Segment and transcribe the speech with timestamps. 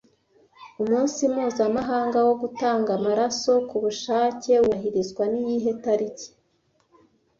[0.83, 6.27] Umunsi mpuzamahanga wo gutanga amaraso ku bushake wubahirizwa niyihe tariki